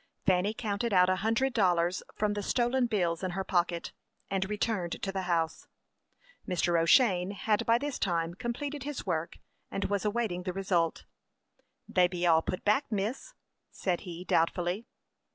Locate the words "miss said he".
12.91-14.23